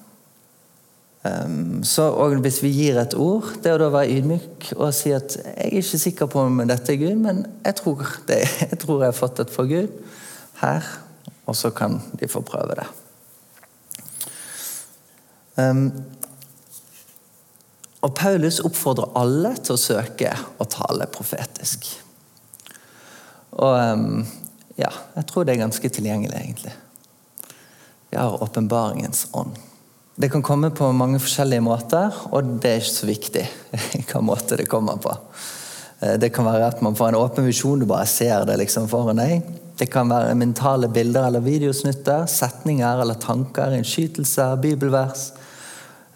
[1.24, 5.36] Um, så Hvis vi gir et ord, det å da være ydmyk og si at
[5.36, 8.38] 'jeg er ikke sikker på om dette er Gud, men jeg tror, det,
[8.72, 9.90] jeg, tror jeg har fått det fra Gud
[10.62, 10.88] her',
[11.46, 12.88] og så kan de få prøve det.
[15.58, 15.92] Um,
[18.02, 21.84] og Paulus oppfordrer alle til å søke å tale profetisk.
[23.52, 24.28] Og um,
[24.78, 26.74] ja, jeg tror det er ganske tilgjengelig, egentlig.
[28.10, 29.58] Vi har åpenbaringens ånd.
[30.20, 33.44] Det kan komme på mange forskjellige måter, og det er ikke så viktig
[34.10, 35.14] hva måte det kommer på.
[36.04, 38.90] Eh, det kan være at man får en åpen visjon, du bare ser det liksom
[38.92, 39.46] foran deg.
[39.80, 45.30] Det kan være mentale bilder eller videosnutter, setninger eller tanker, innskytelser, bibelvers.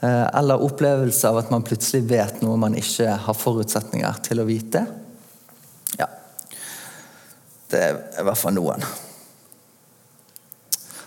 [0.02, 4.48] Eh, eller opplevelse av at man plutselig vet noe man ikke har forutsetninger til å
[4.50, 4.84] vite.
[5.96, 6.10] Ja.
[7.72, 8.84] Det er i hvert fall noen.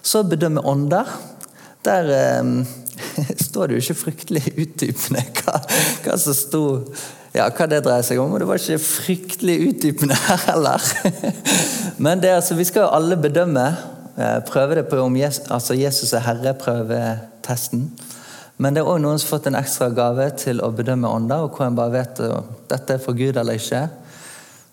[0.01, 1.13] Så bedømme ånder.
[1.85, 2.53] Der eh,
[3.49, 5.61] står det jo ikke fryktelig utdypende hva,
[6.05, 6.65] hva som sto
[7.37, 8.33] ja, hva det dreier seg om.
[8.33, 10.87] Og det var ikke fryktelig utdypende her heller.
[12.05, 13.67] Men det, altså, vi skal jo alle bedømme.
[14.17, 17.01] Eh, prøve det på om Jesus, altså Jesus er herre, prøve
[17.45, 17.91] testen.
[18.57, 21.45] Men det er òg noen som har fått en ekstra gave til å bedømme ånder,
[21.45, 23.83] og hvor en bare vet om dette er for Gud eller ikke.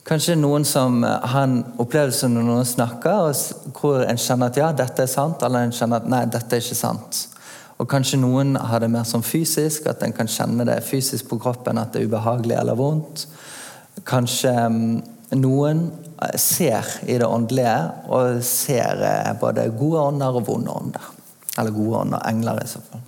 [0.08, 4.72] Kanskje noen som har en opplevelse når noen snakker, og hvor en kjenner at ja,
[4.76, 7.26] dette er sant, eller en kjenner at nei, dette er ikke sant.
[7.82, 11.40] Og Kanskje noen har det mer som fysisk, at en kan kjenne det fysisk på
[11.42, 13.26] kroppen at det er ubehagelig eller vondt.
[14.08, 14.86] Kanskje mm,
[15.42, 15.88] noen
[16.22, 17.78] eh, ser i det åndelige
[18.14, 21.10] og ser eh, både gode ånder og vonde ånder.
[21.58, 23.04] Eller gode ånder, engler i så fall.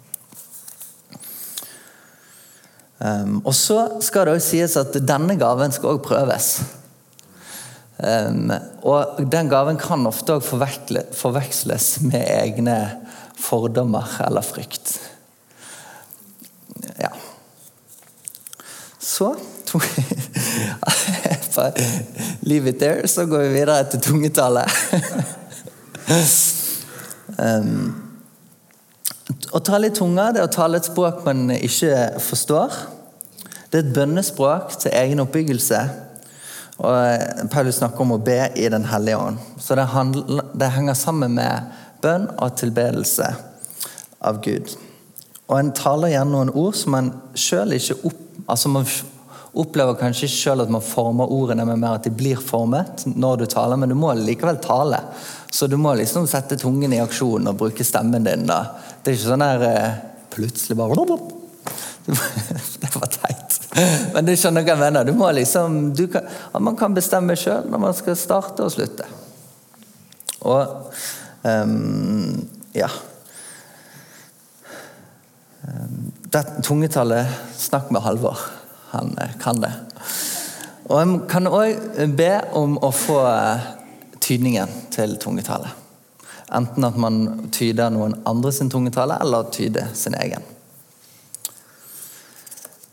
[2.96, 6.50] Um, og så skal det også sies at denne gaven skal også prøves.
[8.00, 8.54] Um,
[8.88, 12.78] og den gaven kan ofte forveksles med egne
[13.40, 15.00] fordommer eller frykt.
[16.98, 17.12] Ja.
[19.00, 19.36] Så
[22.40, 24.72] Leave it there, så går vi videre til tungetallet.
[27.44, 27.96] um,
[29.56, 32.76] å tale i tunga det er å tale et språk man ikke forstår.
[33.72, 35.80] Det er et bønnespråk til egen oppbyggelse.
[36.84, 39.40] Og eh, Paulus snakker om å be i Den hellige ånd.
[39.60, 41.54] Så det, handler, det henger sammen med
[42.06, 43.32] bønn og tilbedelse
[44.26, 44.76] av Gud.
[45.50, 48.88] Og En taler gjerne noen ord som man sjøl ikke opp, altså man
[49.56, 53.44] opplever kanskje ikke sjøl at man former ordene, men mer at de blir formet når
[53.44, 55.00] du taler, men du må likevel tale.
[55.52, 58.44] Så du må liksom sette tungen i aksjon og bruke stemmen din.
[58.50, 58.60] da.
[59.02, 59.98] Det er ikke sånn der eh,
[60.34, 60.98] plutselig bare
[62.82, 63.60] Det var teit.
[64.14, 65.08] Men du skjønner hva jeg mener.
[65.08, 66.28] Du må liksom, du kan,
[66.62, 69.08] man kan bestemme sjøl når man skal starte og slutte.
[70.46, 70.92] Og
[71.46, 72.90] Um, ja.
[75.62, 77.28] Um, det tungetallet
[77.58, 78.38] Snakk med Halvor.
[78.90, 79.74] Han uh, kan det.
[80.90, 81.78] Og En kan òg
[82.18, 83.68] be om å få uh,
[84.18, 85.70] tydningen til tungetallet.
[86.54, 87.22] Enten at man
[87.54, 90.42] tyder noen andre sin tungetale, eller tyder sin egen.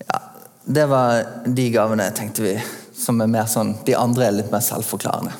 [0.05, 0.21] Ja,
[0.65, 2.55] Det var de gavene, tenkte vi,
[2.97, 5.33] som er mer sånn De andre er litt mer selvforklarende.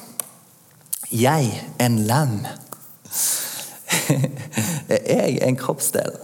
[1.13, 2.39] Jeg, en lem
[4.89, 6.15] er jeg en kroppsdel?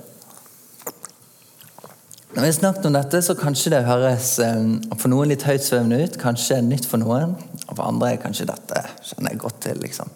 [2.29, 4.59] Når vi har snakket om dette, så kanskje det høres eh,
[5.01, 6.19] for noen litt høytsvevende ut.
[6.21, 7.33] Kanskje nytt for noen,
[7.67, 9.81] og for andre er kanskje dette kjenner jeg godt til.
[9.83, 10.13] liksom.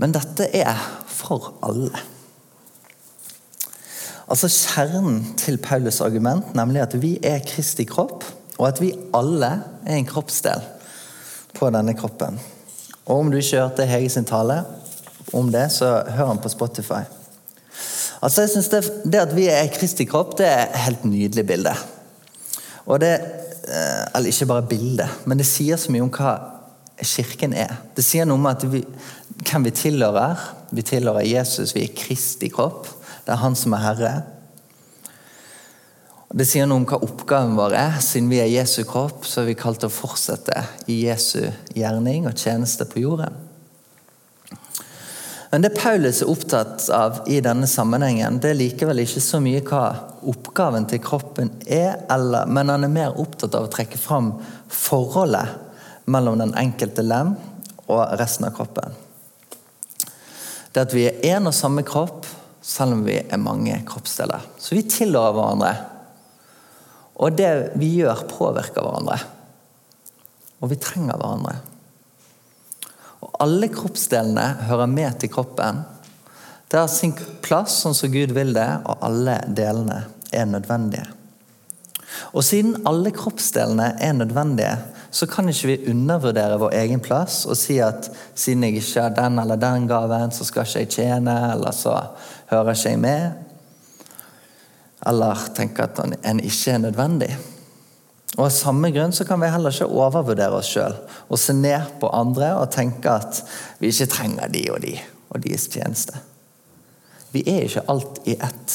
[0.00, 1.92] Men dette er for alle.
[4.24, 8.24] Altså Kjernen til Paulus' argument, nemlig at vi er Kristi kropp,
[8.56, 9.50] og at vi alle
[9.84, 10.64] er en kroppsdel
[11.54, 12.40] på denne kroppen.
[13.04, 14.62] Og om du ikke hørte Hege sin tale,
[15.32, 17.02] om det, så hør han på Spotify.
[18.24, 21.46] Altså jeg synes det, det, at vi er Kristi kropp, det er et helt nydelig
[21.46, 21.74] bilde.
[22.86, 23.12] Og det,
[23.68, 26.34] eh, Eller ikke bare bilde, men det sier så mye om hva
[27.02, 27.74] Kirken er.
[27.96, 28.84] Det sier noe om at vi,
[29.42, 30.38] hvem vi tilhører.
[30.70, 32.86] Vi tilhører Jesus, vi er Kristi kropp.
[33.26, 34.14] Det er Han som er Herre.
[36.34, 37.98] Det sier noe om hva oppgaven vår er.
[38.02, 42.26] Siden vi er Jesu kropp, så er vi kalt til å fortsette i Jesu gjerning
[42.26, 43.43] og tjeneste på jorden.
[45.54, 49.60] Men det Paulus er opptatt av i denne sammenhengen, det er likevel ikke så mye
[49.62, 49.84] hva
[50.26, 54.32] oppgaven til kroppen er, eller, men han er mer opptatt av å trekke fram
[54.66, 55.52] forholdet
[56.10, 57.36] mellom den enkelte lem
[57.84, 58.98] og resten av kroppen.
[60.74, 62.26] Det at vi er én og samme kropp,
[62.58, 64.42] selv om vi er mange kroppsdeler.
[64.58, 65.70] Så vi tilhører hverandre.
[67.22, 69.20] Og det vi gjør, påvirker hverandre.
[70.58, 71.54] Og vi trenger hverandre.
[73.44, 75.82] Alle kroppsdelene hører med til kroppen.
[76.70, 77.12] Det har sin
[77.44, 80.00] plass sånn som Gud vil det, og alle delene
[80.32, 81.04] er nødvendige.
[82.32, 84.74] Og siden alle kroppsdelene er nødvendige,
[85.14, 89.14] så kan ikke vi undervurdere vår egen plass og si at siden jeg ikke har
[89.14, 91.94] den eller den gaven, så skal ikke jeg tjene, eller så
[92.50, 93.26] hører ikke jeg med.
[95.06, 97.34] Eller tenke at en ikke er nødvendig.
[98.34, 100.96] Og Av samme grunn så kan vi heller ikke overvurdere oss sjøl
[101.28, 103.42] og se ned på andre og tenke at
[103.78, 104.96] vi ikke trenger de og de
[105.34, 106.18] og deres tjeneste.
[107.34, 108.74] Vi er ikke alt i ett.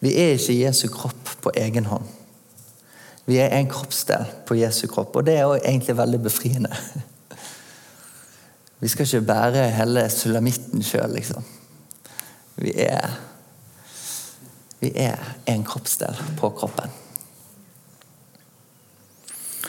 [0.00, 2.04] Vi er ikke Jesu kropp på egen hånd.
[3.26, 6.76] Vi er en kroppsdel på Jesu kropp, og det er egentlig veldig befriende.
[8.80, 11.44] Vi skal ikke bære hele sulamitten sjøl, liksom.
[12.60, 13.16] Vi er
[14.80, 15.16] Vi er
[15.48, 17.05] en kroppsdel på kroppen.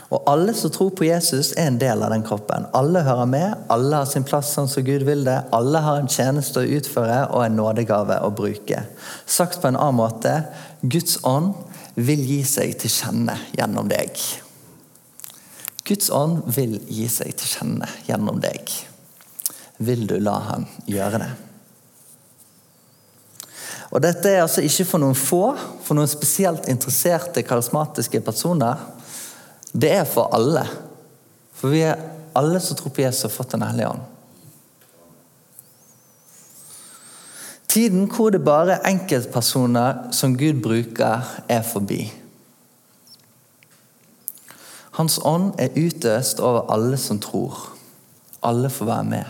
[0.08, 2.70] Og alle som tror på Jesus, er en del av den kroppen.
[2.78, 5.42] Alle hører med, alle har sin plass sånn som Gud vil det.
[5.56, 8.86] Alle har en tjeneste å utføre og en nådegave å bruke.
[9.26, 10.38] Sagt på en annen måte
[10.82, 11.58] Guds ånd
[11.98, 14.16] vil gi seg til kjenne gjennom deg.
[15.88, 18.72] Guds ånd vil gi seg til kjenne gjennom deg.
[19.84, 21.30] Vil du la han gjøre det?
[23.88, 28.82] Og Dette er altså ikke for noen få, for noen spesielt interesserte, karismatiske personer.
[29.74, 30.68] Det er for alle.
[31.58, 32.04] For vi er
[32.38, 34.06] alle som tror på Jesus, har fått Den hellige ånd.
[37.68, 42.14] Tiden hvor det bare er enkeltpersoner som Gud bruker, er forbi.
[44.98, 47.78] Hans ånd er utøst over alle som tror.
[48.42, 49.24] Alle får være med.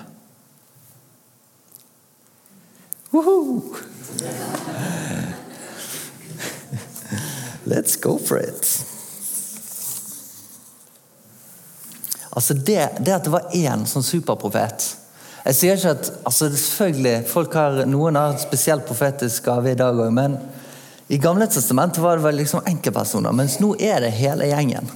[3.12, 3.76] Woohoo!
[7.68, 8.87] Let's go for it.
[12.38, 14.92] Altså det, det at det var én sånn superprofet
[15.48, 19.96] jeg sier ikke at, altså selvfølgelig, folk har, Noen har spesielt profetisk gave i dag
[19.96, 20.36] òg, men
[21.08, 23.32] i Gamle testamentet var det vel liksom enkeltpersoner.
[23.32, 24.90] Mens nå er det hele gjengen.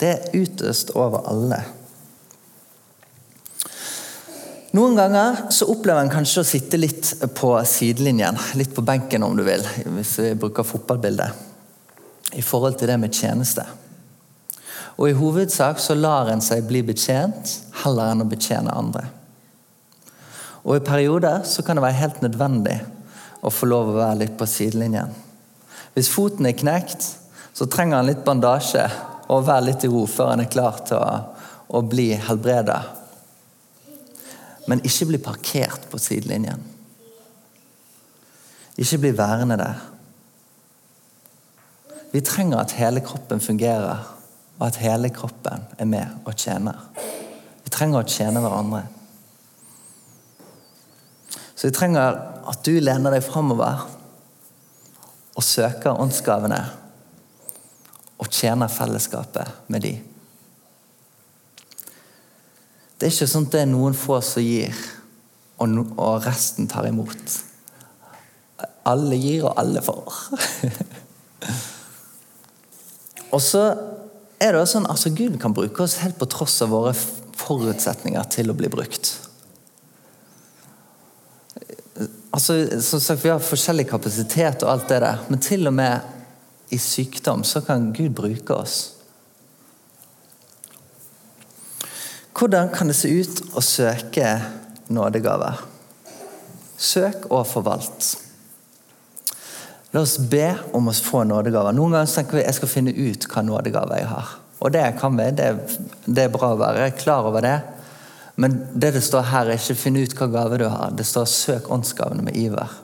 [0.00, 1.60] Det er utøst over alle.
[4.74, 8.38] Noen ganger så opplever en kanskje å sitte litt på sidelinjen.
[8.58, 9.62] Litt på benken, om du vil,
[9.94, 11.46] hvis vi bruker fotballbildet.
[12.34, 13.62] I forhold til det med tjeneste.
[14.98, 19.04] Og i hovedsak så lar en seg bli betjent heller enn å betjene andre.
[20.66, 22.76] Og i perioder så kan det være helt nødvendig
[23.40, 25.14] å få lov å være litt på sidelinjen.
[25.94, 27.06] Hvis foten er knekt,
[27.54, 28.84] så trenger han litt bandasje
[29.28, 31.22] og være litt i ro før han er klar til å,
[31.78, 32.80] å bli helbreda.
[34.68, 36.60] Men ikke bli parkert på sidelinjen.
[38.78, 39.80] Ikke bli værende der.
[42.12, 44.04] Vi trenger at hele kroppen fungerer,
[44.58, 46.78] og at hele kroppen er med og tjener.
[47.64, 48.82] Vi trenger å tjene hverandre.
[51.54, 52.18] Så vi trenger
[52.48, 53.86] at du lener deg framover
[55.38, 56.60] og søker åndsgavene
[58.18, 59.92] og tjener fellesskapet med de.
[62.98, 64.74] Det er ikke sånn at det er noen få som gir,
[65.62, 67.36] og resten tar imot.
[68.90, 70.16] Alle gir, og alle får.
[73.34, 73.62] og så
[74.38, 76.92] er det sånn altså Gud kan bruke oss helt på tross av våre
[77.38, 79.16] forutsetninger til å bli brukt.
[82.30, 86.00] altså, som sagt, Vi har forskjellig kapasitet og alt det der, men til og med
[86.70, 88.94] i sykdom så kan Gud bruke oss.
[92.38, 94.36] Hvordan kan det se ut å søke
[94.94, 95.64] nådegaver?
[96.78, 98.27] Søk og forvalt.
[99.92, 101.72] La oss be om å få nådegaver.
[101.72, 104.34] Noen ganger tenker vi jeg skal finne ut hva nådegaver jeg har.
[104.58, 105.30] Og det kan vi.
[105.32, 105.48] Det,
[106.04, 107.56] det er bra å være klar over det.
[108.38, 110.92] Men det det står her, er ikke 'finn ut hva gave du har'.
[110.94, 112.74] Det står 'søk åndsgavene med iver'.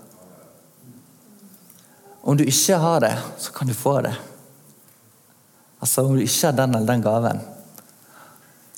[2.23, 4.15] Om du ikke har det, så kan du få det.
[5.81, 7.41] Altså om du ikke har den eller den gaven.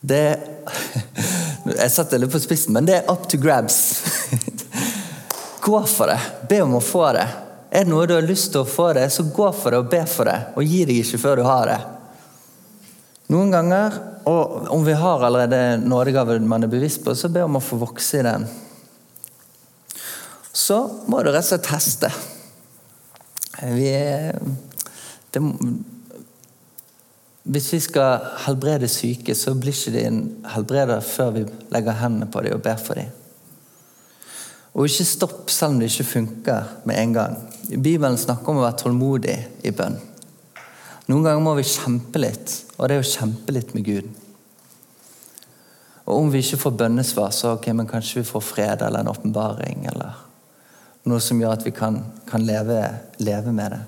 [0.03, 0.41] Det
[1.67, 4.03] Jeg satte det litt på spissen, men det er up to grabs.
[5.67, 6.21] Gå for det.
[6.49, 7.27] Be om å få det.
[7.71, 9.91] Er det noe du har lyst til å få det, så gå for det og
[9.91, 10.37] be for det.
[10.57, 11.81] Og gi deg ikke før du har det.
[13.35, 13.97] Noen ganger,
[14.31, 17.79] og om vi har allerede nådegave man er bevisst på, så be om å få
[17.81, 18.47] vokse i den.
[20.57, 20.79] Så
[21.11, 22.13] må du rett og slett teste.
[23.75, 24.39] Vi er,
[25.35, 25.43] det,
[27.51, 32.47] hvis vi skal helbrede syke, så blir ikke de en før vi legger hendene på
[32.47, 33.11] dem og ber for dem.
[34.77, 37.37] Og ikke stopp selv om det ikke funker med en gang.
[37.71, 39.97] Bibelen snakker om å være tålmodig i bønn.
[41.07, 44.09] Noen ganger må vi kjempe litt, og det er å kjempe litt med Gud.
[46.07, 49.11] Og om vi ikke får bønnesvar, så ok, men kanskje vi får fred eller en
[49.11, 49.87] åpenbaring.
[49.91, 50.19] Eller
[51.07, 51.99] noe som gjør at vi kan,
[52.29, 52.79] kan leve,
[53.19, 53.83] leve, med det.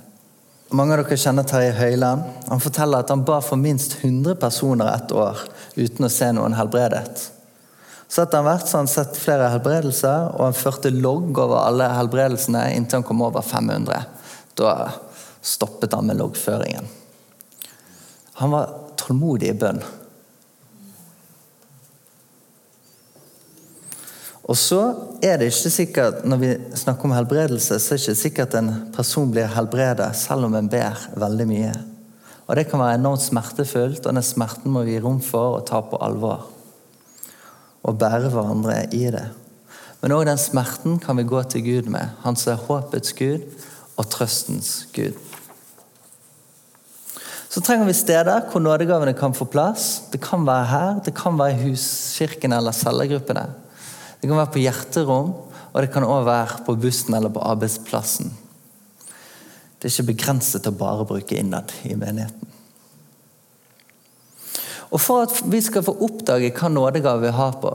[0.78, 2.24] Mange av dere kjenner Terje Høiland.
[2.48, 5.44] Han forteller at han ba for minst 100 personer et år
[5.78, 7.28] uten å se noen helbredet.
[8.08, 12.70] Så etter hvert så han sett flere helbredelser, og han førte logg over alle helbredelsene
[12.72, 14.08] inntil han kom over 500.
[14.56, 14.72] Da
[15.44, 16.88] stoppet han med loggføringen.
[18.40, 19.82] Han var tålmodig i bønn.
[24.48, 24.80] Og så
[25.20, 28.70] er det ikke sikkert, Når vi snakker om helbredelse, så er det ikke sikkert en
[28.96, 31.74] person blir helbredet selv om en ber veldig mye.
[32.48, 35.66] Og Det kan være enormt smertefullt, og den smerten må vi gi rom for og
[35.68, 36.46] ta på alvor.
[37.82, 39.28] Og bære hverandre i det.
[40.02, 42.14] Men òg den smerten kan vi gå til Gud med.
[42.24, 43.46] Han som er håpets Gud
[43.98, 45.16] og trøstens Gud.
[47.48, 50.02] Så trenger vi steder hvor nådegavene kan få plass.
[50.12, 53.46] Det kan være her, det kan være i huskirken eller cellegruppene.
[54.20, 55.32] Det kan være på hjerterom,
[55.72, 58.30] og det kan òg være på bussen eller på arbeidsplassen.
[59.78, 62.57] Det er ikke begrenset til å bare bruke innad i menigheten.
[64.88, 67.72] Og For at vi skal få oppdage hva nådegave vi har på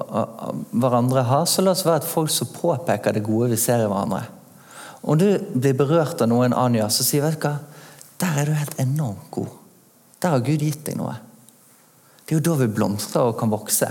[0.71, 3.89] hverandre har, så la oss være et folk som påpeker det gode vi ser i
[3.89, 4.23] hverandre.
[5.03, 7.57] Om du blir berørt av noe en annen gjør, så sier vet du hva,
[8.23, 9.51] der er du helt enormt god.
[10.23, 11.17] Der har Gud gitt deg noe.
[12.23, 13.89] Det er jo da vi blomstrer og kan vokse.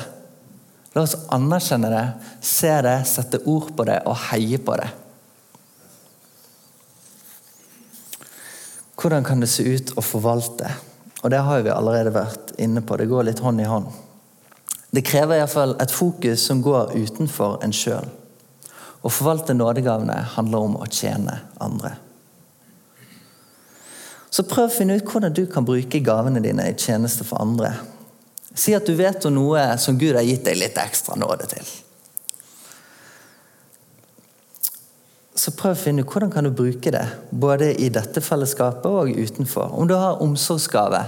[0.97, 2.07] La oss anerkjenne det,
[2.45, 4.89] se det, sette ord på det og heie på det.
[8.99, 10.69] Hvordan kan det se ut å forvalte?
[11.23, 12.97] Og Det har vi allerede vært inne på.
[12.97, 13.91] Det går litt hånd i hånd.
[14.93, 18.09] Det krever iallfall et fokus som går utenfor en sjøl.
[19.03, 21.95] Å forvalte nådegavene handler om å tjene andre.
[24.33, 27.75] Så prøv å finne ut hvordan du kan bruke gavene dine i tjeneste for andre.
[28.55, 31.73] Si at du vet om noe som Gud har gitt deg litt ekstra nåde til.
[35.37, 39.13] Så prøv å finne ut hvordan kan du bruke det, både i dette fellesskapet og
[39.17, 39.73] utenfor.
[39.73, 41.01] Om du har omsorgsgave,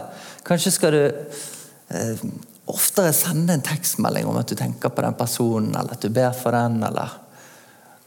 [0.44, 2.24] kanskje skal du eh,
[2.70, 6.32] oftere sende en tekstmelding om at du tenker på den personen, eller at du ber
[6.36, 7.16] for den, eller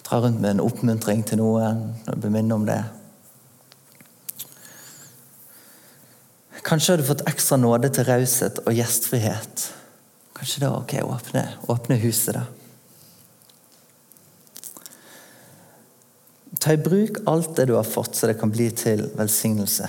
[0.08, 2.82] dra rundt med en oppmuntring til noen og beminne om det.
[6.68, 9.68] Kanskje har du fått ekstra nåde til raushet og gjestfrihet.
[10.36, 12.44] Kanskje det er ok åpne, åpne huset, da.
[16.58, 19.88] Ta i bruk alt det du har fått, så det kan bli til velsignelse.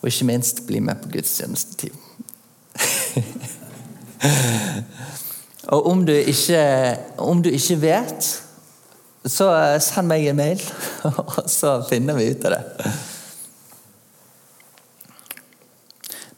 [0.00, 1.94] Og ikke minst, bli med på gudstjenestetid.
[5.74, 8.42] og om du, ikke, om du ikke vet,
[9.26, 9.50] så
[9.82, 10.62] send meg en mail,
[11.10, 12.64] og så finner vi ut av det.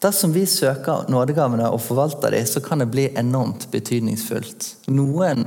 [0.01, 4.89] Dersom vi søker nådegavene og forvalter dem, så kan det bli enormt betydningsfullt.
[4.89, 5.45] Noen,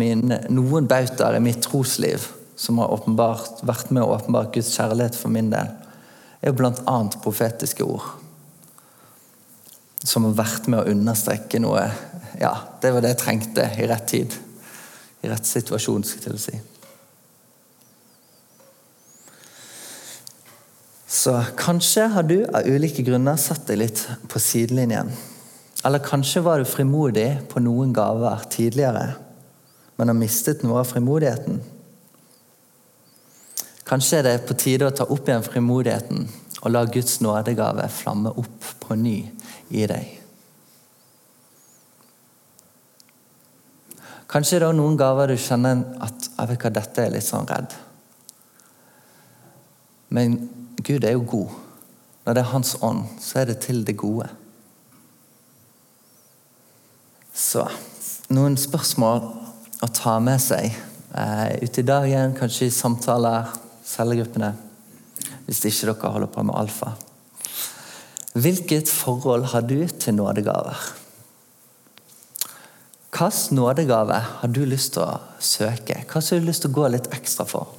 [0.00, 2.26] min, noen bautaer i mitt trosliv
[2.58, 5.70] som har vært med å åpenbare Guds kjærlighet for min del,
[6.40, 6.98] er bl.a.
[7.22, 8.06] profetiske ord.
[10.04, 11.88] Som har vært med å understreke noe
[12.38, 14.34] Ja, det var det jeg trengte i rett tid.
[15.26, 16.58] I rett situasjon, skal jeg til å si.
[21.08, 25.10] Så kanskje har du av ulike grunner satt deg litt på sidelinjen.
[25.84, 29.14] Eller kanskje var du frimodig på noen gaver tidligere,
[29.96, 31.62] men har mistet noe av frimodigheten.
[33.88, 36.26] Kanskje er det på tide å ta opp igjen frimodigheten
[36.58, 39.16] og la Guds nådegave flamme opp på ny
[39.70, 40.14] i deg.
[44.28, 47.48] Kanskje det er noen gaver du kjenner at jeg vet hva, dette er litt sånn
[47.48, 47.72] redd.
[50.12, 50.36] Men
[50.84, 51.54] Gud er jo god.
[52.26, 54.28] Når det er Hans ånd, så er det til det gode.
[57.32, 57.64] Så
[58.34, 59.24] noen spørsmål
[59.80, 63.48] å ta med seg eh, ut i dagen, kanskje i samtaler,
[63.88, 64.52] cellegruppene,
[65.46, 66.92] hvis ikke dere holder på med alfa.
[68.38, 70.78] Hvilket forhold har du til nådegaver?
[73.18, 76.04] Hvilken nådegave har du lyst til å søke?
[76.06, 77.72] Hva har du lyst til å gå litt ekstra for?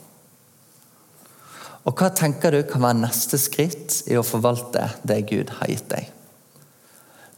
[1.88, 5.88] Og hva tenker du kan være neste skritt i å forvalte det Gud har gitt
[5.93, 6.10] deg?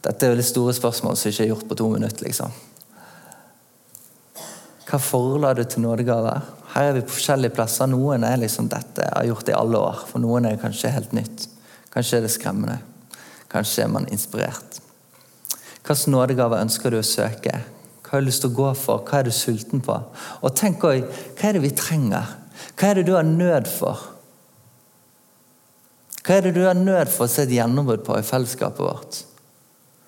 [0.02, 2.26] Dette er veldig store spørsmål som ikke er gjort på to minutter.
[2.26, 2.50] liksom.
[4.88, 6.42] Hva forhold har du til nådegaver?
[6.72, 7.90] Her er vi på forskjellige plasser.
[7.90, 10.04] Noen er liksom dette jeg har gjort det i alle år.
[10.08, 11.48] For noen er det kanskje helt nytt.
[11.92, 12.78] Kanskje er det skremmende.
[13.52, 14.78] Kanskje er man inspirert.
[15.82, 17.58] Hvilke nådegaver ønsker du å søke?
[18.00, 19.02] Hva har du lyst til å gå for?
[19.04, 19.98] Hva er du sulten på?
[20.40, 22.32] Og tenk òg hva er det vi trenger?
[22.78, 24.08] Hva er det du har nød for?
[26.22, 29.20] Hva er det du har nød for å se et gjennombrudd på i fellesskapet vårt?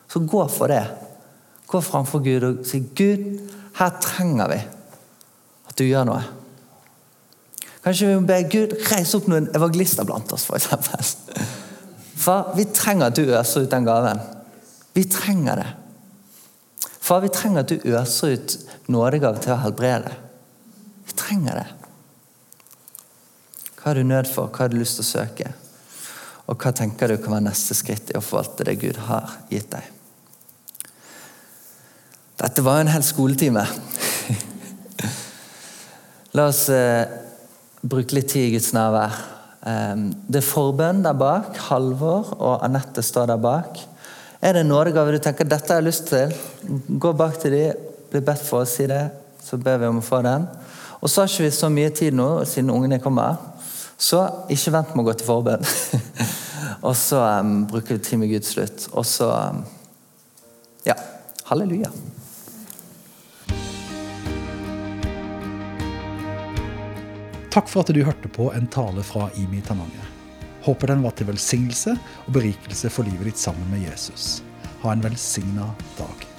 [0.09, 0.85] Så gå for det.
[1.69, 3.51] Gå framfor Gud og si Gud,
[3.81, 6.23] her trenger vi at du gjør noe.
[7.85, 11.17] Kanskje vi må be Gud reise opp noen evangelister blant oss, f.eks.
[12.25, 14.23] For vi trenger at du øser ut den gaven.
[14.97, 15.71] Vi trenger det.
[17.05, 18.55] Far, vi trenger at du øser ut
[18.89, 20.15] nådegave til å helbrede.
[21.05, 21.67] Vi trenger det.
[23.77, 24.49] Hva har du nød for?
[24.49, 25.51] Hva har du lyst til å søke?
[26.49, 29.69] Og hva tenker du kan være neste skritt i å forvalte det Gud har gitt
[29.75, 29.91] deg?
[32.41, 33.67] Dette var jo en hel skoletime.
[36.37, 37.24] La oss eh,
[37.85, 39.17] bruke litt tid i Guds nærvær.
[39.69, 41.57] Eh, det er forbønn der bak.
[41.69, 43.81] Halvor og Anette står der bak.
[44.45, 46.33] Er det nådegave du tenker dette har jeg lyst til,
[47.01, 49.07] gå bak til dem, bli bedt for å si det,
[49.41, 50.45] så ber vi om å få den.
[51.01, 53.41] Og så har ikke vi så mye tid nå, siden ungene kommer.
[53.97, 54.21] Så
[54.53, 55.65] ikke vent med å gå til forbønn.
[56.89, 58.89] og så um, bruker vi tid med Gud slutt.
[58.93, 59.65] Og så um,
[60.85, 60.97] Ja.
[61.49, 61.93] Halleluja.
[67.55, 70.09] Takk for at du hørte på en tale fra Imi Tananger.
[70.65, 71.95] Håper den var til velsignelse
[72.25, 74.41] og berikelse for livet ditt sammen med Jesus.
[74.83, 76.34] Ha en velsigna dag.